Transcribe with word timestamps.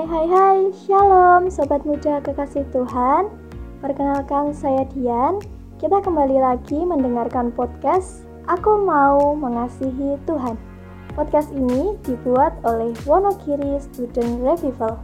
Hai 0.00 0.08
hai 0.08 0.28
hai, 0.32 0.60
shalom 0.72 1.52
sobat 1.52 1.84
muda 1.84 2.24
kekasih 2.24 2.64
Tuhan. 2.72 3.28
Perkenalkan 3.84 4.48
saya 4.56 4.88
Dian. 4.96 5.36
Kita 5.76 6.00
kembali 6.00 6.40
lagi 6.40 6.80
mendengarkan 6.88 7.52
podcast 7.52 8.24
Aku 8.48 8.80
Mau 8.80 9.36
Mengasihi 9.36 10.16
Tuhan. 10.24 10.56
Podcast 11.12 11.52
ini 11.52 12.00
dibuat 12.08 12.56
oleh 12.64 12.96
Wonogiri 13.04 13.76
Student 13.76 14.40
Revival. 14.40 14.96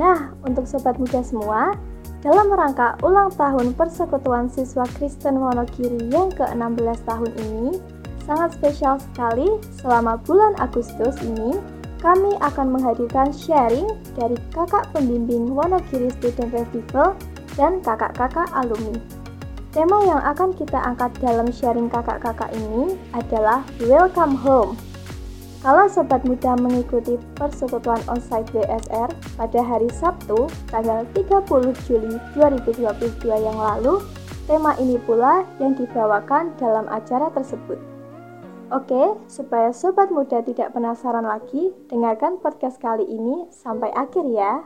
Nah, 0.00 0.32
untuk 0.48 0.64
sobat 0.64 0.96
muda 0.96 1.20
semua 1.20 1.76
dalam 2.24 2.48
rangka 2.48 2.96
ulang 3.04 3.28
tahun 3.36 3.76
Persekutuan 3.76 4.48
Siswa 4.48 4.88
Kristen 4.96 5.44
Wonogiri 5.44 6.08
yang 6.08 6.32
ke-16 6.32 7.04
tahun 7.04 7.30
ini, 7.36 7.76
sangat 8.24 8.56
spesial 8.56 8.96
sekali 8.96 9.60
selama 9.76 10.16
bulan 10.24 10.56
Agustus 10.56 11.20
ini 11.20 11.60
kami 12.02 12.34
akan 12.42 12.74
menghadirkan 12.74 13.30
sharing 13.30 13.86
dari 14.18 14.34
kakak 14.50 14.90
pembimbing 14.90 15.54
Wonogiri 15.54 16.10
Student 16.18 16.50
Festival 16.50 17.14
dan 17.54 17.78
kakak-kakak 17.78 18.50
alumni. 18.58 18.98
Tema 19.70 20.04
yang 20.04 20.20
akan 20.20 20.52
kita 20.52 20.76
angkat 20.82 21.14
dalam 21.22 21.48
sharing 21.48 21.86
kakak-kakak 21.88 22.50
ini 22.52 22.98
adalah 23.14 23.62
Welcome 23.86 24.34
Home. 24.42 24.74
Kalau 25.62 25.86
sobat 25.86 26.26
muda 26.26 26.58
mengikuti 26.58 27.14
persekutuan 27.38 28.02
onsite 28.10 28.50
WSR 28.50 29.08
pada 29.38 29.60
hari 29.62 29.86
Sabtu 29.94 30.50
tanggal 30.74 31.06
30 31.14 31.86
Juli 31.86 32.18
2022 32.34 33.30
yang 33.30 33.54
lalu, 33.54 34.02
tema 34.50 34.74
ini 34.82 34.98
pula 35.06 35.46
yang 35.62 35.78
dibawakan 35.78 36.50
dalam 36.58 36.90
acara 36.90 37.30
tersebut. 37.30 37.91
Oke, 38.72 39.20
supaya 39.28 39.68
sobat 39.68 40.08
muda 40.08 40.40
tidak 40.40 40.72
penasaran 40.72 41.28
lagi, 41.28 41.76
dengarkan 41.92 42.40
podcast 42.40 42.80
kali 42.80 43.04
ini 43.04 43.44
sampai 43.52 43.92
akhir 43.92 44.24
ya. 44.32 44.64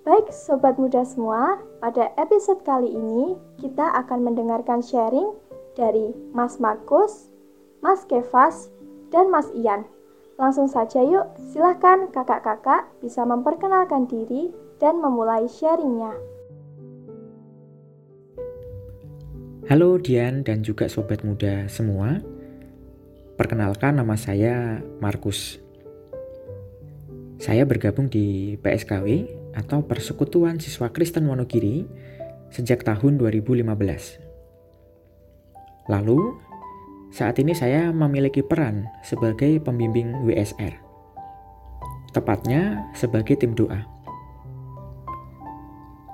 Baik, 0.00 0.32
sobat 0.32 0.80
muda 0.80 1.04
semua, 1.04 1.60
pada 1.84 2.08
episode 2.16 2.64
kali 2.64 2.88
ini 2.88 3.36
kita 3.60 3.84
akan 4.00 4.24
mendengarkan 4.24 4.80
sharing 4.80 5.36
dari 5.76 6.16
Mas 6.32 6.56
Markus, 6.56 7.28
Mas 7.84 8.00
Kevas, 8.08 8.72
dan 9.12 9.28
Mas 9.28 9.52
Ian. 9.52 9.84
Langsung 10.40 10.64
saja 10.64 11.04
yuk, 11.04 11.36
silahkan 11.52 12.08
kakak-kakak 12.16 12.88
bisa 13.04 13.28
memperkenalkan 13.28 14.08
diri 14.08 14.56
dan 14.80 15.04
memulai 15.04 15.44
sharingnya. 15.52 16.16
Halo 19.68 20.00
Dian 20.00 20.40
dan 20.40 20.64
juga 20.64 20.88
sobat 20.88 21.20
muda 21.24 21.68
semua. 21.68 22.24
Perkenalkan 23.34 23.98
nama 23.98 24.14
saya 24.14 24.78
Markus. 25.02 25.58
Saya 27.42 27.66
bergabung 27.66 28.06
di 28.06 28.54
PSKW 28.62 29.26
atau 29.58 29.82
Persekutuan 29.82 30.62
Siswa 30.62 30.86
Kristen 30.94 31.26
Wonogiri 31.26 31.82
sejak 32.54 32.86
tahun 32.86 33.18
2015. 33.18 33.66
Lalu, 35.90 36.20
saat 37.10 37.34
ini 37.42 37.58
saya 37.58 37.90
memiliki 37.90 38.38
peran 38.38 38.86
sebagai 39.02 39.58
pembimbing 39.58 40.14
WSR. 40.22 40.78
Tepatnya 42.14 42.86
sebagai 42.94 43.34
tim 43.34 43.58
doa. 43.58 43.82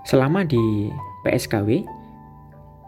Selama 0.09 0.49
di 0.49 0.89
PSKW, 1.29 1.85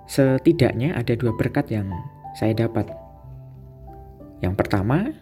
setidaknya 0.08 0.96
ada 0.96 1.12
dua 1.20 1.36
berkat 1.36 1.68
yang 1.68 1.92
saya 2.32 2.56
dapat 2.56 3.01
yang 4.42 4.58
pertama, 4.58 5.14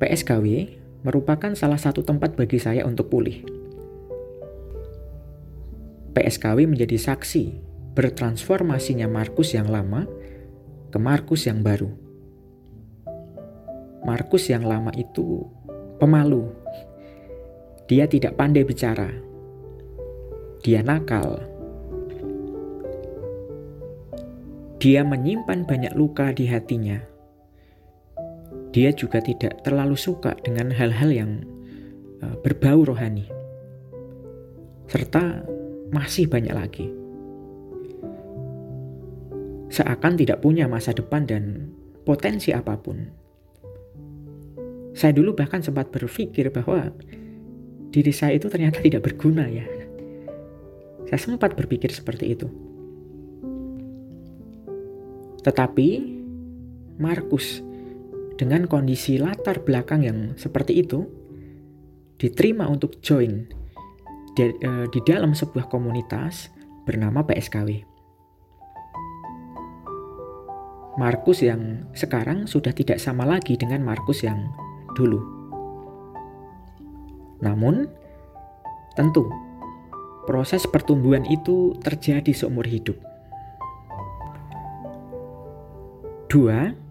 PSKW 0.00 0.80
merupakan 1.04 1.52
salah 1.52 1.76
satu 1.76 2.00
tempat 2.00 2.32
bagi 2.40 2.56
saya 2.56 2.88
untuk 2.88 3.12
pulih. 3.12 3.44
PSKW 6.16 6.64
menjadi 6.64 6.96
saksi 6.96 7.52
bertransformasinya 7.92 9.04
Markus 9.12 9.52
yang 9.52 9.68
lama 9.68 10.08
ke 10.88 10.96
Markus 10.96 11.44
yang 11.44 11.60
baru. 11.60 11.92
Markus 14.02 14.48
yang 14.48 14.64
lama 14.64 14.90
itu 14.96 15.44
pemalu. 16.00 16.48
Dia 17.92 18.08
tidak 18.08 18.40
pandai 18.40 18.64
bicara. 18.64 19.12
Dia 20.64 20.80
nakal. 20.80 21.44
Dia 24.80 25.04
menyimpan 25.04 25.68
banyak 25.68 25.92
luka 25.94 26.34
di 26.34 26.50
hatinya 26.50 27.11
dia 28.72 28.90
juga 28.96 29.20
tidak 29.20 29.60
terlalu 29.62 29.94
suka 29.94 30.32
dengan 30.40 30.72
hal-hal 30.72 31.12
yang 31.12 31.30
uh, 32.24 32.36
berbau 32.40 32.88
rohani. 32.88 33.28
Serta 34.88 35.44
masih 35.92 36.24
banyak 36.26 36.54
lagi. 36.56 36.88
Seakan 39.72 40.16
tidak 40.16 40.40
punya 40.40 40.68
masa 40.68 40.92
depan 40.96 41.24
dan 41.28 41.72
potensi 42.04 42.52
apa 42.52 42.76
pun. 42.76 43.08
Saya 44.92 45.16
dulu 45.16 45.32
bahkan 45.32 45.64
sempat 45.64 45.88
berpikir 45.88 46.52
bahwa 46.52 46.92
diri 47.92 48.12
saya 48.12 48.36
itu 48.36 48.52
ternyata 48.52 48.80
tidak 48.84 49.04
berguna 49.04 49.48
ya. 49.48 49.64
Saya 51.08 51.20
sempat 51.20 51.56
berpikir 51.56 51.92
seperti 51.92 52.36
itu. 52.36 52.48
Tetapi 55.40 55.88
Markus 57.00 57.71
dengan 58.42 58.66
kondisi 58.66 59.22
latar 59.22 59.62
belakang 59.62 60.02
yang 60.02 60.18
seperti 60.34 60.82
itu, 60.82 61.06
diterima 62.18 62.66
untuk 62.66 62.98
join 62.98 63.46
di, 64.34 64.50
uh, 64.66 64.90
di 64.90 64.98
dalam 65.06 65.30
sebuah 65.30 65.70
komunitas 65.70 66.50
bernama 66.82 67.22
PSKW. 67.22 67.86
Markus 70.98 71.38
yang 71.46 71.86
sekarang 71.94 72.50
sudah 72.50 72.74
tidak 72.74 72.98
sama 72.98 73.22
lagi 73.22 73.54
dengan 73.54 73.86
Markus 73.86 74.26
yang 74.26 74.50
dulu. 74.98 75.22
Namun, 77.46 77.86
tentu 78.98 79.30
proses 80.26 80.66
pertumbuhan 80.66 81.22
itu 81.30 81.78
terjadi 81.78 82.34
seumur 82.34 82.66
hidup. 82.66 82.98
Dua, 86.26 86.81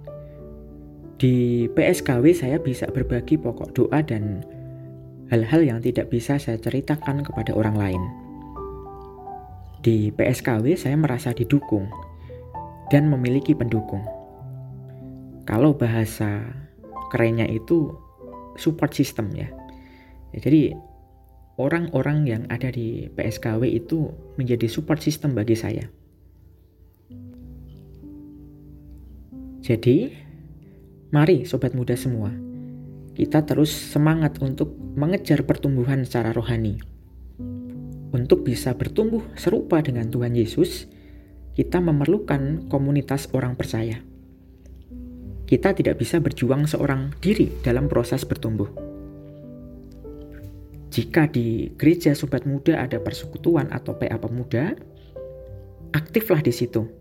di 1.22 1.70
PSKW 1.78 2.34
saya 2.34 2.58
bisa 2.58 2.90
berbagi 2.90 3.38
pokok 3.38 3.78
doa 3.78 4.02
dan 4.02 4.42
hal-hal 5.30 5.62
yang 5.62 5.78
tidak 5.78 6.10
bisa 6.10 6.42
saya 6.42 6.58
ceritakan 6.58 7.22
kepada 7.22 7.54
orang 7.54 7.78
lain. 7.78 8.02
Di 9.86 10.10
PSKW 10.18 10.74
saya 10.74 10.98
merasa 10.98 11.30
didukung 11.30 11.86
dan 12.90 13.06
memiliki 13.06 13.54
pendukung. 13.54 14.02
Kalau 15.46 15.78
bahasa 15.78 16.42
kerennya 17.14 17.46
itu 17.46 17.94
support 18.58 18.98
system 18.98 19.30
ya. 19.38 19.46
ya 20.34 20.40
jadi 20.42 20.74
orang-orang 21.62 22.26
yang 22.26 22.44
ada 22.50 22.74
di 22.74 23.14
PSKW 23.14 23.70
itu 23.70 24.10
menjadi 24.42 24.66
support 24.66 25.06
system 25.06 25.38
bagi 25.38 25.54
saya. 25.54 25.86
Jadi, 29.62 30.10
Mari 31.12 31.44
sobat 31.44 31.76
muda 31.76 31.92
semua, 32.00 32.32
kita 33.20 33.44
terus 33.44 33.68
semangat 33.68 34.40
untuk 34.40 34.72
mengejar 34.96 35.44
pertumbuhan 35.44 36.08
secara 36.08 36.32
rohani. 36.32 36.80
Untuk 38.16 38.48
bisa 38.48 38.72
bertumbuh 38.72 39.20
serupa 39.36 39.84
dengan 39.84 40.08
Tuhan 40.08 40.32
Yesus, 40.32 40.88
kita 41.52 41.84
memerlukan 41.84 42.72
komunitas 42.72 43.28
orang 43.36 43.60
percaya. 43.60 44.00
Kita 45.52 45.76
tidak 45.76 46.00
bisa 46.00 46.24
berjuang 46.24 46.64
seorang 46.64 47.12
diri 47.20 47.52
dalam 47.60 47.92
proses 47.92 48.24
bertumbuh. 48.24 48.72
Jika 50.96 51.28
di 51.28 51.76
gereja 51.76 52.16
sobat 52.16 52.48
muda 52.48 52.88
ada 52.88 53.04
persekutuan 53.04 53.68
atau 53.76 54.00
PA 54.00 54.16
pemuda, 54.16 54.80
aktiflah 55.92 56.40
di 56.40 56.56
situ 56.56 57.01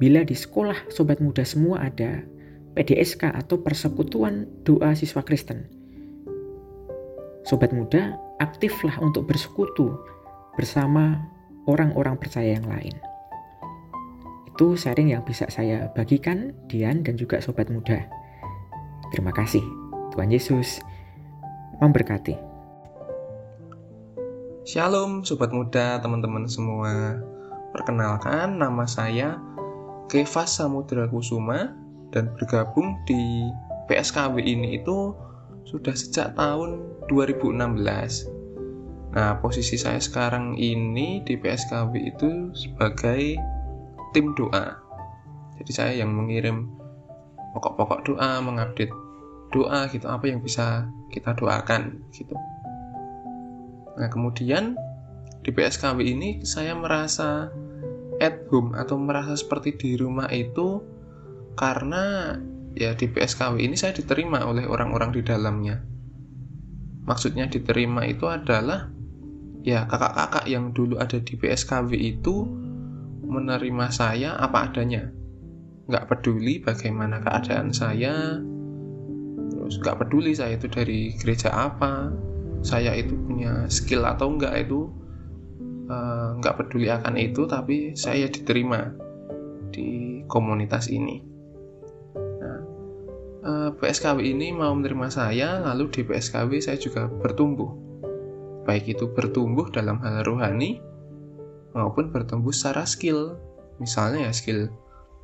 Bila 0.00 0.24
di 0.24 0.32
sekolah 0.32 0.88
sobat 0.88 1.20
muda 1.20 1.44
semua 1.44 1.84
ada 1.84 2.24
PDSK 2.72 3.36
atau 3.36 3.60
Persekutuan 3.60 4.48
Doa 4.64 4.96
Siswa 4.96 5.20
Kristen. 5.20 5.68
Sobat 7.44 7.68
muda, 7.76 8.16
aktiflah 8.40 8.96
untuk 9.04 9.28
bersekutu 9.28 9.92
bersama 10.56 11.20
orang-orang 11.68 12.16
percaya 12.16 12.56
yang 12.56 12.64
lain. 12.64 12.96
Itu 14.48 14.72
sharing 14.72 15.12
yang 15.12 15.20
bisa 15.20 15.44
saya 15.52 15.92
bagikan, 15.92 16.56
Dian 16.72 17.04
dan 17.04 17.20
juga 17.20 17.36
sobat 17.44 17.68
muda. 17.68 18.00
Terima 19.12 19.36
kasih. 19.36 19.60
Tuhan 20.16 20.32
Yesus 20.32 20.80
memberkati. 21.76 22.40
Shalom 24.64 25.28
sobat 25.28 25.52
muda, 25.52 26.00
teman-teman 26.00 26.48
semua. 26.48 27.20
Perkenalkan 27.76 28.56
nama 28.56 28.88
saya 28.88 29.36
Kevas 30.10 30.58
Samudra 30.58 31.06
Kusuma 31.06 31.70
dan 32.10 32.34
bergabung 32.34 32.98
di 33.06 33.46
PSKW 33.86 34.42
ini 34.42 34.82
itu 34.82 35.14
sudah 35.62 35.94
sejak 35.94 36.34
tahun 36.34 36.82
2016. 37.06 38.26
Nah, 39.14 39.38
posisi 39.38 39.78
saya 39.78 40.02
sekarang 40.02 40.58
ini 40.58 41.22
di 41.22 41.38
PSKW 41.38 41.94
itu 42.10 42.50
sebagai 42.58 43.38
tim 44.10 44.34
doa. 44.34 44.82
Jadi 45.62 45.70
saya 45.70 45.92
yang 45.94 46.10
mengirim 46.10 46.66
pokok-pokok 47.54 48.10
doa, 48.10 48.42
mengupdate 48.42 48.90
doa 49.54 49.86
gitu, 49.94 50.10
apa 50.10 50.26
yang 50.26 50.42
bisa 50.42 50.90
kita 51.14 51.38
doakan 51.38 52.02
gitu. 52.10 52.34
Nah, 53.94 54.10
kemudian 54.10 54.74
di 55.46 55.54
PSKW 55.54 56.02
ini 56.02 56.42
saya 56.42 56.74
merasa 56.74 57.54
at 58.20 58.46
home 58.52 58.76
atau 58.76 59.00
merasa 59.00 59.34
seperti 59.34 59.74
di 59.80 59.90
rumah 59.96 60.28
itu 60.28 60.84
karena 61.56 62.36
ya 62.76 62.94
di 62.94 63.10
PSKW 63.10 63.58
ini 63.58 63.74
saya 63.74 63.96
diterima 63.96 64.44
oleh 64.46 64.68
orang-orang 64.68 65.10
di 65.10 65.24
dalamnya. 65.24 65.82
Maksudnya 67.08 67.50
diterima 67.50 68.06
itu 68.06 68.28
adalah 68.28 68.92
ya 69.66 69.88
kakak-kakak 69.88 70.46
yang 70.46 70.70
dulu 70.70 71.00
ada 71.00 71.18
di 71.18 71.34
PSKW 71.34 71.90
itu 71.96 72.46
menerima 73.24 73.86
saya 73.90 74.36
apa 74.38 74.70
adanya. 74.70 75.10
Nggak 75.90 76.06
peduli 76.06 76.62
bagaimana 76.62 77.18
keadaan 77.18 77.74
saya, 77.74 78.38
terus 79.50 79.74
nggak 79.82 80.06
peduli 80.06 80.36
saya 80.36 80.54
itu 80.54 80.70
dari 80.70 81.18
gereja 81.18 81.50
apa, 81.50 82.14
saya 82.62 82.94
itu 82.94 83.16
punya 83.26 83.66
skill 83.66 84.06
atau 84.06 84.30
enggak 84.36 84.54
itu 84.68 84.86
eh, 85.90 86.28
nggak 86.38 86.54
peduli 86.54 86.86
akan 86.86 87.18
itu, 87.18 87.50
tapi 87.50 87.98
saya 87.98 88.30
diterima 88.30 88.94
di 89.74 90.22
komunitas 90.30 90.86
ini. 90.86 91.30
PSKW 93.80 94.36
ini 94.36 94.52
mau 94.52 94.76
menerima 94.76 95.08
saya, 95.08 95.64
lalu 95.64 95.88
di 95.88 96.02
PSKW 96.04 96.60
saya 96.60 96.76
juga 96.76 97.08
bertumbuh. 97.08 97.72
Baik 98.68 98.92
itu 98.98 99.08
bertumbuh 99.08 99.72
dalam 99.72 99.96
hal 100.04 100.20
rohani 100.26 100.84
maupun 101.72 102.12
bertumbuh 102.12 102.52
secara 102.52 102.84
skill. 102.84 103.40
Misalnya 103.80 104.28
ya 104.28 104.32
skill 104.36 104.68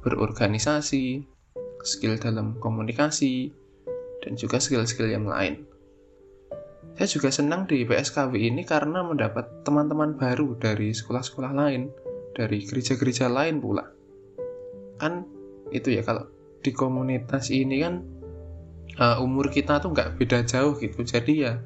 berorganisasi, 0.00 1.28
skill 1.84 2.16
dalam 2.16 2.56
komunikasi, 2.56 3.52
dan 4.24 4.32
juga 4.40 4.56
skill-skill 4.56 5.12
yang 5.12 5.28
lain. 5.28 5.69
Saya 6.96 7.12
juga 7.12 7.28
senang 7.28 7.69
di 7.69 7.84
PSKW 7.84 8.40
ini 8.40 8.64
karena 8.64 9.04
mendapat 9.04 9.60
teman-teman 9.69 10.16
baru 10.16 10.56
dari 10.56 10.96
sekolah-sekolah 10.96 11.52
lain, 11.52 11.93
dari 12.32 12.64
gereja-gereja 12.64 13.28
lain 13.28 13.60
pula. 13.60 13.84
Kan 14.96 15.28
itu 15.69 15.93
ya 15.93 16.00
kalau 16.00 16.25
di 16.64 16.72
komunitas 16.72 17.52
ini 17.52 17.84
kan 17.84 18.00
uh, 18.96 19.20
umur 19.20 19.52
kita 19.52 19.76
tuh 19.76 19.93
nggak 19.93 20.16
beda 20.16 20.48
jauh 20.48 20.72
gitu. 20.81 21.04
Jadi 21.04 21.44
ya 21.44 21.60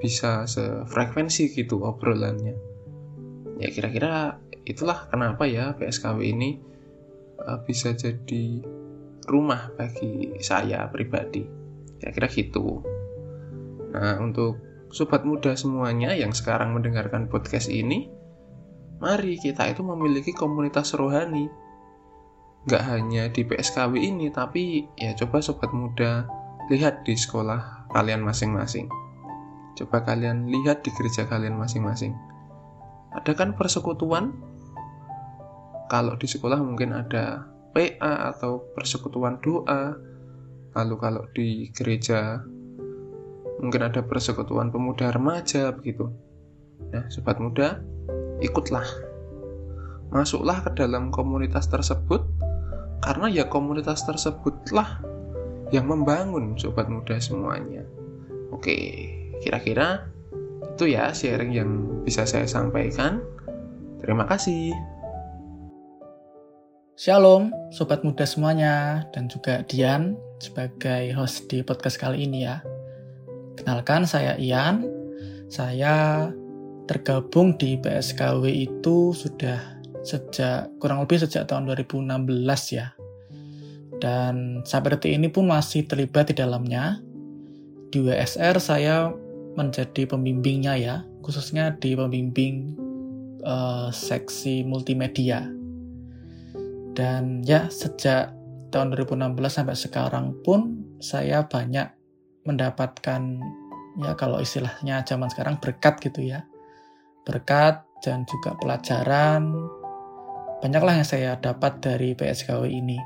bisa 0.00 0.48
sefrekuensi 0.48 1.52
gitu 1.52 1.84
obrolannya. 1.84 2.56
Ya 3.60 3.68
kira-kira 3.68 4.40
itulah 4.64 5.04
kenapa 5.12 5.44
ya 5.44 5.76
PSKW 5.76 6.32
ini 6.32 6.64
uh, 7.44 7.60
bisa 7.60 7.92
jadi 7.92 8.64
rumah 9.28 9.68
bagi 9.76 10.32
saya 10.40 10.88
pribadi. 10.88 11.44
Kira-kira 12.00 12.28
gitu 12.32 12.95
nah 13.96 14.20
untuk 14.20 14.60
sobat 14.92 15.24
muda 15.24 15.56
semuanya 15.56 16.12
yang 16.12 16.36
sekarang 16.36 16.76
mendengarkan 16.76 17.32
podcast 17.32 17.72
ini 17.72 18.12
mari 19.00 19.40
kita 19.40 19.72
itu 19.72 19.80
memiliki 19.80 20.36
komunitas 20.36 20.92
rohani 20.92 21.48
nggak 22.66 22.82
hanya 22.82 23.30
di 23.32 23.46
PSKW 23.46 23.96
ini 23.96 24.28
tapi 24.28 24.84
ya 25.00 25.16
coba 25.16 25.40
sobat 25.40 25.72
muda 25.72 26.28
lihat 26.66 27.06
di 27.06 27.14
sekolah 27.14 27.86
kalian 27.94 28.26
masing-masing. 28.26 28.90
Coba 29.78 30.02
kalian 30.02 30.50
lihat 30.50 30.82
di 30.82 30.90
gereja 30.90 31.28
kalian 31.30 31.54
masing-masing. 31.54 32.16
Ada 33.14 33.32
kan 33.38 33.54
persekutuan? 33.54 34.34
Kalau 35.86 36.18
di 36.18 36.26
sekolah 36.26 36.58
mungkin 36.58 36.90
ada 36.90 37.46
PA 37.70 38.34
atau 38.34 38.66
persekutuan 38.74 39.38
doa. 39.38 39.94
Lalu 40.74 40.94
kalau 40.98 41.24
di 41.32 41.70
gereja 41.70 42.42
mungkin 43.60 43.88
ada 43.88 44.04
persekutuan 44.04 44.68
pemuda 44.68 45.12
remaja 45.12 45.72
begitu. 45.72 46.12
Nah, 46.92 47.08
sobat 47.08 47.40
muda, 47.40 47.80
ikutlah. 48.44 48.86
Masuklah 50.12 50.62
ke 50.62 50.70
dalam 50.76 51.10
komunitas 51.10 51.66
tersebut 51.66 52.22
karena 53.02 53.26
ya 53.28 53.44
komunitas 53.48 54.06
tersebutlah 54.06 55.02
yang 55.74 55.90
membangun 55.90 56.54
sobat 56.54 56.86
muda 56.86 57.18
semuanya. 57.18 57.82
Oke, 58.54 58.76
kira-kira 59.42 60.06
itu 60.76 60.94
ya 60.94 61.10
sharing 61.10 61.52
yang 61.52 61.70
bisa 62.06 62.28
saya 62.28 62.46
sampaikan. 62.46 63.24
Terima 63.98 64.28
kasih. 64.28 64.70
Shalom, 66.96 67.52
sobat 67.76 68.00
muda 68.08 68.24
semuanya, 68.24 69.04
dan 69.12 69.28
juga 69.28 69.60
Dian 69.68 70.16
sebagai 70.40 71.12
host 71.12 71.44
di 71.52 71.60
podcast 71.60 72.00
kali 72.00 72.24
ini 72.24 72.48
ya. 72.48 72.64
Kenalkan, 73.56 74.04
saya 74.04 74.36
Ian. 74.36 74.84
Saya 75.48 76.28
tergabung 76.86 77.58
di 77.58 77.80
PSKW 77.80 78.70
itu 78.70 79.10
sudah 79.10 79.58
sejak 80.06 80.70
kurang 80.78 81.02
lebih 81.02 81.18
sejak 81.18 81.50
tahun 81.50 81.66
2016 81.66 82.78
ya 82.78 82.94
dan 83.96 84.60
sampai 84.64 84.96
detik 84.96 85.12
ini 85.16 85.28
pun 85.32 85.48
masih 85.48 85.88
terlibat 85.88 86.28
di 86.32 86.34
dalamnya. 86.36 87.00
Di 87.88 88.02
WSR 88.02 88.60
saya 88.60 89.08
menjadi 89.56 90.04
pembimbingnya 90.04 90.74
ya, 90.76 90.96
khususnya 91.24 91.72
di 91.80 91.96
pembimbing 91.96 92.76
uh, 93.46 93.88
seksi 93.88 94.66
multimedia. 94.68 95.48
Dan 96.96 97.44
ya 97.44 97.68
sejak 97.72 98.32
tahun 98.72 98.92
2016 98.92 99.36
sampai 99.48 99.76
sekarang 99.76 100.26
pun 100.44 100.84
saya 101.00 101.44
banyak 101.44 101.88
mendapatkan 102.46 103.22
ya 104.00 104.12
kalau 104.14 104.40
istilahnya 104.40 105.02
zaman 105.04 105.28
sekarang 105.28 105.58
berkat 105.58 105.98
gitu 106.00 106.22
ya. 106.22 106.46
Berkat 107.26 107.82
dan 108.00 108.22
juga 108.24 108.54
pelajaran 108.56 109.50
banyaklah 110.62 110.96
yang 111.02 111.08
saya 111.08 111.36
dapat 111.36 111.84
dari 111.84 112.16
PSKW 112.16 112.64
ini 112.70 112.96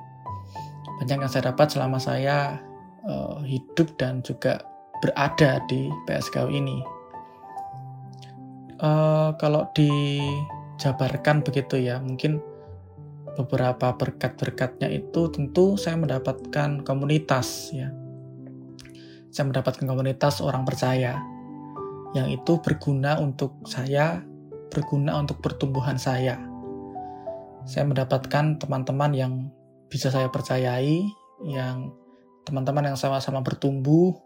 banyak 1.00 1.25
yang 1.25 1.32
saya 1.32 1.49
dapat 1.49 1.73
selama 1.73 1.97
saya 1.97 2.61
uh, 3.09 3.40
hidup 3.40 3.97
dan 3.97 4.20
juga 4.20 4.61
berada 5.00 5.56
di 5.64 5.88
PSKW 6.04 6.61
ini. 6.61 6.85
Uh, 8.76 9.32
kalau 9.40 9.64
dijabarkan 9.73 11.40
begitu 11.40 11.80
ya, 11.80 11.97
mungkin 12.04 12.44
beberapa 13.32 13.97
berkat-berkatnya 13.97 14.92
itu 14.92 15.32
tentu 15.32 15.80
saya 15.80 15.97
mendapatkan 15.97 16.85
komunitas 16.85 17.73
ya. 17.73 17.88
Saya 19.30 19.46
mendapatkan 19.46 19.87
komunitas 19.87 20.42
orang 20.42 20.66
percaya 20.66 21.22
yang 22.14 22.26
itu 22.26 22.58
berguna 22.58 23.22
untuk 23.22 23.62
saya, 23.70 24.22
berguna 24.75 25.18
untuk 25.22 25.38
pertumbuhan 25.38 25.94
saya. 25.94 26.38
Saya 27.62 27.87
mendapatkan 27.87 28.58
teman-teman 28.58 29.12
yang 29.14 29.32
bisa 29.87 30.10
saya 30.10 30.26
percayai, 30.26 31.06
yang 31.46 31.94
teman-teman 32.42 32.90
yang 32.90 32.99
sama-sama 32.99 33.46
bertumbuh, 33.46 34.18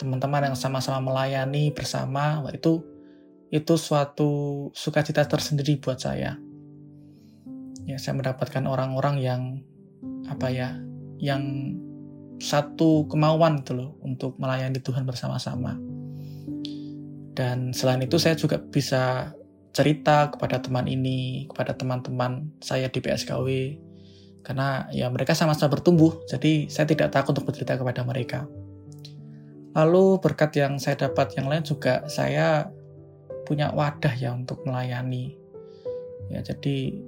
teman-teman 0.00 0.52
yang 0.52 0.56
sama-sama 0.56 1.12
melayani 1.12 1.68
bersama, 1.76 2.40
itu 2.56 2.80
itu 3.52 3.74
suatu 3.76 4.30
sukacita 4.72 5.28
tersendiri 5.28 5.76
buat 5.78 6.00
saya. 6.00 6.40
Ya, 7.84 8.00
saya 8.00 8.16
mendapatkan 8.16 8.64
orang-orang 8.64 9.20
yang 9.20 9.42
apa 10.24 10.48
ya, 10.48 10.80
yang 11.20 11.76
satu 12.42 13.06
kemauan 13.10 13.62
itu 13.62 13.72
loh 13.74 13.98
untuk 14.02 14.38
melayani 14.38 14.78
Tuhan 14.78 15.06
bersama-sama. 15.06 15.78
Dan 17.34 17.74
selain 17.74 18.02
itu 18.06 18.14
saya 18.18 18.38
juga 18.38 18.62
bisa 18.62 19.34
cerita 19.74 20.30
kepada 20.30 20.62
teman 20.62 20.86
ini, 20.86 21.50
kepada 21.50 21.74
teman-teman 21.74 22.54
saya 22.62 22.86
di 22.86 23.02
PSKW, 23.02 23.48
karena 24.46 24.86
ya 24.94 25.10
mereka 25.10 25.34
sama-sama 25.34 25.74
bertumbuh, 25.74 26.22
jadi 26.30 26.70
saya 26.70 26.86
tidak 26.86 27.10
takut 27.10 27.34
untuk 27.34 27.50
bercerita 27.50 27.74
kepada 27.74 28.06
mereka. 28.06 28.46
Lalu 29.74 30.22
berkat 30.22 30.54
yang 30.54 30.78
saya 30.78 31.10
dapat 31.10 31.34
yang 31.34 31.50
lain 31.50 31.66
juga 31.66 32.06
saya 32.06 32.70
punya 33.42 33.74
wadah 33.74 34.14
ya 34.14 34.30
untuk 34.30 34.62
melayani. 34.62 35.34
Ya, 36.30 36.38
jadi 36.40 37.02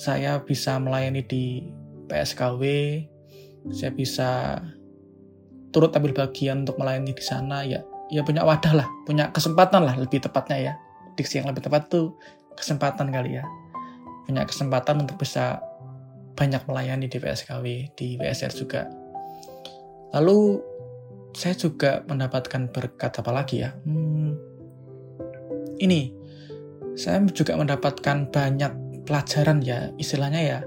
saya 0.00 0.40
bisa 0.40 0.80
melayani 0.80 1.20
di 1.20 1.68
PSKW, 2.08 2.62
saya 3.68 3.92
bisa 3.92 4.60
turut 5.70 5.92
ambil 5.92 6.16
bagian 6.16 6.64
untuk 6.64 6.80
melayani 6.80 7.12
di 7.12 7.22
sana 7.22 7.62
ya 7.62 7.84
ya 8.10 8.26
punya 8.26 8.42
wadah 8.42 8.74
lah, 8.74 8.88
punya 9.06 9.30
kesempatan 9.30 9.86
lah 9.86 9.94
lebih 9.94 10.18
tepatnya 10.20 10.58
ya. 10.58 10.72
Diksi 11.14 11.40
yang 11.40 11.48
lebih 11.48 11.62
tepat 11.62 11.86
tuh 11.88 12.18
kesempatan 12.58 13.08
kali 13.14 13.38
ya. 13.38 13.46
Punya 14.26 14.42
kesempatan 14.44 15.06
untuk 15.06 15.16
bisa 15.16 15.62
banyak 16.34 16.66
melayani 16.66 17.06
di 17.06 17.18
PSKW, 17.22 17.94
di 17.94 18.18
WSR 18.18 18.52
juga. 18.52 18.90
Lalu 20.10 20.58
saya 21.30 21.54
juga 21.54 22.02
mendapatkan 22.10 22.66
berkat 22.74 23.22
apa 23.22 23.30
lagi 23.30 23.62
ya? 23.62 23.70
Hmm, 23.86 24.34
ini, 25.78 26.10
saya 26.98 27.22
juga 27.30 27.54
mendapatkan 27.54 28.26
banyak 28.34 28.72
pelajaran 29.06 29.62
ya, 29.62 29.94
istilahnya 29.94 30.40
ya, 30.42 30.58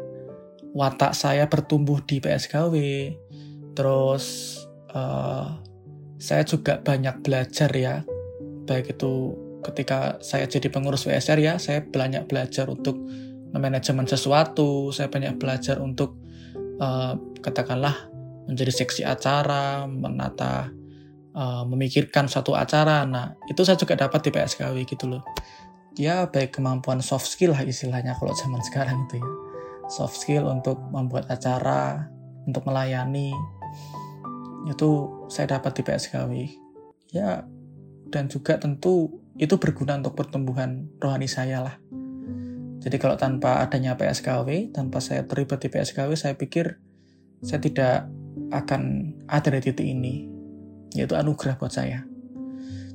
watak 0.74 1.14
saya 1.14 1.46
bertumbuh 1.46 2.02
di 2.02 2.18
PSKW, 2.18 2.76
terus 3.78 4.58
uh, 4.94 5.62
saya 6.18 6.44
juga 6.44 6.82
banyak 6.82 7.22
belajar 7.22 7.70
ya, 7.74 8.02
baik 8.66 8.98
itu 8.98 9.38
ketika 9.64 10.20
saya 10.20 10.50
jadi 10.50 10.68
pengurus 10.74 11.06
WSR 11.06 11.40
ya, 11.40 11.54
saya 11.62 11.86
banyak 11.86 12.26
belajar 12.26 12.68
untuk 12.68 13.00
manajemen 13.54 14.10
sesuatu, 14.10 14.90
saya 14.90 15.08
banyak 15.14 15.38
belajar 15.38 15.78
untuk 15.78 16.18
uh, 16.82 17.14
katakanlah 17.40 18.10
menjadi 18.50 18.74
seksi 18.74 19.02
acara, 19.06 19.86
menata, 19.88 20.74
uh, 21.38 21.64
memikirkan 21.64 22.26
suatu 22.28 22.58
acara. 22.58 23.06
Nah, 23.06 23.38
itu 23.48 23.62
saya 23.64 23.78
juga 23.78 23.96
dapat 23.96 24.26
di 24.26 24.30
PSKW 24.34 24.76
gitu 24.90 25.06
loh. 25.08 25.24
Ya, 25.94 26.26
baik 26.26 26.58
kemampuan 26.58 27.06
soft 27.06 27.30
skill 27.30 27.54
lah 27.54 27.62
istilahnya 27.62 28.18
kalau 28.18 28.34
zaman 28.34 28.60
sekarang 28.68 29.06
itu 29.08 29.22
ya. 29.22 29.43
Soft 29.94 30.18
skill 30.18 30.50
untuk 30.50 30.82
membuat 30.90 31.30
acara, 31.30 32.10
untuk 32.50 32.66
melayani. 32.66 33.30
Itu 34.66 35.22
saya 35.30 35.60
dapat 35.60 35.78
di 35.78 35.82
PSKW. 35.86 36.34
Ya, 37.14 37.46
dan 38.10 38.26
juga 38.26 38.58
tentu 38.58 39.22
itu 39.38 39.58
berguna 39.62 40.02
untuk 40.02 40.18
pertumbuhan 40.18 40.90
rohani 40.98 41.30
saya 41.30 41.62
lah. 41.62 41.76
Jadi 42.84 42.98
kalau 43.00 43.16
tanpa 43.16 43.62
adanya 43.62 43.96
PSKW, 43.96 44.74
tanpa 44.74 45.00
saya 45.00 45.24
terlibat 45.24 45.62
di 45.62 45.70
PSKW, 45.70 46.18
saya 46.20 46.36
pikir 46.36 46.82
saya 47.40 47.62
tidak 47.64 48.10
akan 48.52 49.14
ada 49.30 49.50
di 49.56 49.60
titik 49.62 49.88
ini, 49.88 50.28
yaitu 50.92 51.16
anugerah 51.16 51.56
buat 51.56 51.72
saya. 51.72 52.04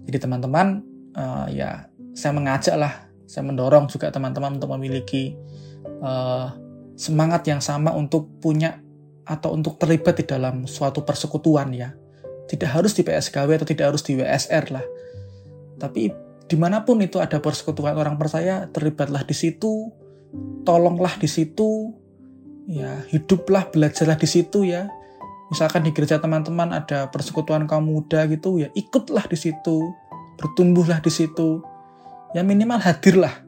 Jadi 0.05 0.19
teman-teman, 0.19 0.85
uh, 1.17 1.47
ya 1.49 1.89
saya 2.13 2.37
mengajak 2.37 2.77
lah, 2.77 3.09
saya 3.25 3.49
mendorong 3.49 3.89
juga 3.89 4.13
teman-teman 4.13 4.61
untuk 4.61 4.73
memiliki 4.77 5.37
uh, 6.05 6.53
semangat 6.99 7.47
yang 7.47 7.63
sama 7.63 7.95
untuk 7.95 8.43
punya 8.43 8.83
atau 9.23 9.55
untuk 9.55 9.79
terlibat 9.79 10.19
di 10.19 10.25
dalam 10.27 10.67
suatu 10.67 11.07
persekutuan 11.07 11.71
ya. 11.71 11.95
Tidak 12.49 12.67
harus 12.67 12.97
di 12.99 13.07
PSKW 13.07 13.63
atau 13.63 13.69
tidak 13.69 13.95
harus 13.95 14.03
di 14.03 14.19
WSR 14.19 14.65
lah. 14.75 14.85
Tapi 15.79 16.11
di 16.49 16.57
mana 16.57 16.83
pun 16.83 16.99
itu 16.99 17.23
ada 17.23 17.39
persekutuan 17.39 17.95
orang 17.95 18.19
percaya, 18.19 18.67
terlibatlah 18.73 19.23
di 19.23 19.37
situ, 19.37 19.93
tolonglah 20.65 21.15
di 21.21 21.29
situ, 21.29 21.93
ya 22.67 23.05
hiduplah, 23.13 23.69
belajarlah 23.69 24.17
di 24.17 24.27
situ 24.29 24.65
ya. 24.65 24.89
Misalkan 25.53 25.85
di 25.85 25.93
gereja 25.93 26.21
teman-teman 26.21 26.73
ada 26.73 27.09
persekutuan 27.13 27.69
kaum 27.69 27.89
muda 27.89 28.25
gitu, 28.29 28.61
ya 28.61 28.73
ikutlah 28.73 29.29
di 29.29 29.37
situ, 29.37 29.93
bertumbuhlah 30.41 31.01
di 31.05 31.13
situ, 31.13 31.61
ya 32.33 32.41
minimal 32.41 32.81
hadirlah. 32.81 33.48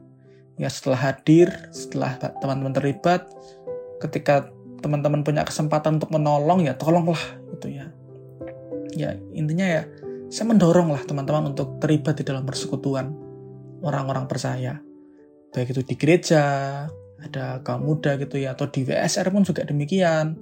Ya 0.61 0.69
setelah 0.69 1.09
hadir, 1.09 1.49
setelah 1.73 2.21
teman-teman 2.21 2.69
terlibat, 2.77 3.25
ketika 3.97 4.53
teman-teman 4.85 5.25
punya 5.25 5.41
kesempatan 5.41 5.97
untuk 5.97 6.13
menolong 6.13 6.61
ya 6.61 6.77
tolonglah 6.77 7.21
gitu 7.57 7.73
ya. 7.73 7.89
Ya 8.93 9.17
intinya 9.33 9.65
ya 9.65 9.81
saya 10.29 10.45
mendorong 10.53 10.93
lah 10.93 11.01
teman-teman 11.01 11.57
untuk 11.57 11.81
terlibat 11.81 12.21
di 12.21 12.23
dalam 12.23 12.45
persekutuan 12.45 13.09
orang-orang 13.81 14.29
percaya. 14.29 14.77
Baik 15.49 15.73
itu 15.73 15.81
di 15.81 15.95
gereja, 15.97 16.43
ada 17.19 17.59
kaum 17.65 17.83
muda 17.83 18.15
gitu 18.21 18.39
ya, 18.39 18.55
atau 18.55 18.69
di 18.69 18.85
WSR 18.85 19.27
pun 19.33 19.43
juga 19.43 19.67
demikian. 19.67 20.37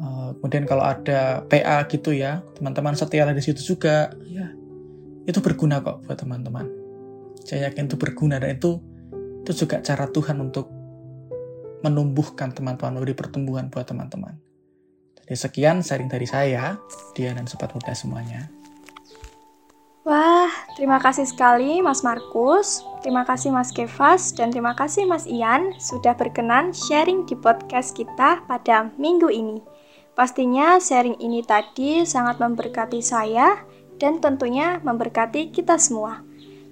Uh, 0.00 0.32
kemudian 0.40 0.64
kalau 0.64 0.84
ada 0.84 1.44
PA 1.46 1.86
gitu 1.88 2.12
ya, 2.12 2.42
teman-teman 2.58 2.98
setia 2.98 3.24
di 3.30 3.40
situ 3.40 3.62
juga, 3.62 4.12
ya 4.26 4.52
itu 5.24 5.38
berguna 5.40 5.80
kok 5.80 6.04
buat 6.04 6.18
teman-teman. 6.18 6.66
Saya 7.46 7.72
yakin 7.72 7.88
itu 7.88 7.96
berguna 7.96 8.36
dan 8.36 8.58
itu 8.58 8.89
itu 9.44 9.64
juga 9.66 9.80
cara 9.80 10.06
Tuhan 10.08 10.38
untuk 10.40 10.68
menumbuhkan 11.80 12.52
teman-teman, 12.52 13.00
memberi 13.00 13.16
pertumbuhan 13.16 13.72
buat 13.72 13.88
teman-teman. 13.88 14.36
Jadi 15.24 15.34
sekian 15.36 15.80
sharing 15.80 16.10
dari 16.12 16.28
saya, 16.28 16.76
dia 17.16 17.32
dan 17.32 17.48
sobat 17.48 17.72
muda 17.72 17.94
semuanya. 17.96 18.50
Wah, 20.00 20.48
terima 20.80 20.96
kasih 20.96 21.28
sekali 21.28 21.84
Mas 21.84 22.00
Markus, 22.00 22.80
terima 23.04 23.22
kasih 23.22 23.52
Mas 23.52 23.68
Kevas, 23.68 24.32
dan 24.32 24.48
terima 24.48 24.72
kasih 24.72 25.04
Mas 25.04 25.28
Ian 25.28 25.76
sudah 25.76 26.16
berkenan 26.16 26.72
sharing 26.72 27.28
di 27.28 27.36
podcast 27.36 27.92
kita 27.92 28.40
pada 28.48 28.88
minggu 28.96 29.28
ini. 29.28 29.60
Pastinya 30.16 30.80
sharing 30.80 31.20
ini 31.20 31.44
tadi 31.44 32.02
sangat 32.08 32.40
memberkati 32.40 32.98
saya 33.04 33.60
dan 34.00 34.18
tentunya 34.24 34.80
memberkati 34.80 35.52
kita 35.52 35.76
semua. 35.76 36.24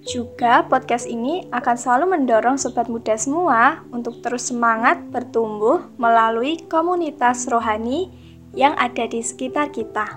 Juga 0.07 0.63
podcast 0.63 1.03
ini 1.03 1.43
akan 1.51 1.75
selalu 1.75 2.15
mendorong 2.15 2.55
sobat 2.55 2.87
muda 2.87 3.19
semua 3.19 3.83
untuk 3.91 4.23
terus 4.23 4.47
semangat 4.47 5.03
bertumbuh 5.11 5.91
melalui 5.99 6.55
komunitas 6.71 7.43
rohani 7.51 8.07
yang 8.55 8.73
ada 8.79 9.03
di 9.05 9.19
sekitar 9.19 9.75
kita. 9.75 10.15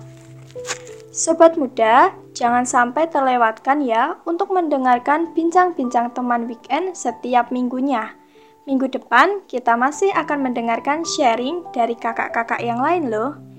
Sobat 1.12 1.60
muda, 1.60 2.14
jangan 2.32 2.64
sampai 2.64 3.10
terlewatkan 3.10 3.84
ya 3.84 4.16
untuk 4.24 4.48
mendengarkan 4.54 5.34
bincang-bincang 5.36 6.14
teman 6.16 6.48
weekend 6.48 6.96
setiap 6.96 7.52
minggunya. 7.52 8.16
Minggu 8.64 8.86
depan 8.86 9.42
kita 9.50 9.74
masih 9.74 10.14
akan 10.14 10.46
mendengarkan 10.46 11.02
sharing 11.02 11.66
dari 11.74 11.98
kakak-kakak 11.98 12.62
yang 12.62 12.78
lain 12.78 13.10
loh. 13.10 13.51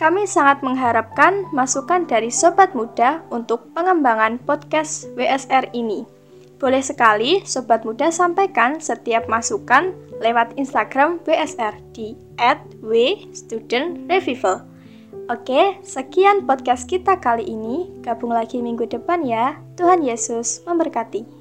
Kami 0.00 0.24
sangat 0.24 0.64
mengharapkan 0.64 1.44
masukan 1.52 2.08
dari 2.08 2.32
sobat 2.32 2.72
muda 2.72 3.20
untuk 3.28 3.68
pengembangan 3.76 4.40
podcast 4.40 5.12
WSR 5.12 5.68
ini. 5.76 6.08
Boleh 6.56 6.80
sekali 6.80 7.44
sobat 7.44 7.84
muda 7.84 8.08
sampaikan 8.08 8.80
setiap 8.80 9.28
masukan 9.28 9.92
lewat 10.24 10.56
Instagram 10.56 11.20
WSR 11.28 11.76
di 11.92 12.16
@w_student_revival. 12.80 14.64
Oke, 15.28 15.76
sekian 15.84 16.48
podcast 16.48 16.88
kita 16.88 17.20
kali 17.20 17.44
ini. 17.44 17.92
Gabung 18.00 18.32
lagi 18.32 18.64
minggu 18.64 18.88
depan 18.88 19.20
ya. 19.20 19.60
Tuhan 19.76 20.00
Yesus 20.00 20.64
memberkati. 20.64 21.39